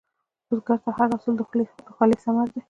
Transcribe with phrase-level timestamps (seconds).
[0.47, 1.41] بزګر ته هر حاصل د
[1.95, 2.59] خولې ثمره ده